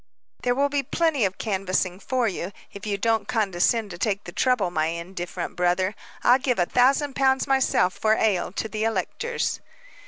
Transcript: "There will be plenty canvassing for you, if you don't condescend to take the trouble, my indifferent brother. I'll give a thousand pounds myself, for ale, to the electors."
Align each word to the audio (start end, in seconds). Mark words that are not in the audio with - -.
"There 0.41 0.55
will 0.55 0.67
be 0.67 0.81
plenty 0.81 1.29
canvassing 1.29 1.99
for 1.99 2.27
you, 2.27 2.51
if 2.73 2.87
you 2.87 2.97
don't 2.97 3.27
condescend 3.27 3.91
to 3.91 3.99
take 3.99 4.23
the 4.23 4.31
trouble, 4.31 4.71
my 4.71 4.87
indifferent 4.87 5.55
brother. 5.55 5.93
I'll 6.23 6.39
give 6.39 6.57
a 6.57 6.65
thousand 6.65 7.15
pounds 7.15 7.45
myself, 7.45 7.93
for 7.99 8.15
ale, 8.15 8.51
to 8.53 8.67
the 8.67 8.83
electors." 8.83 9.59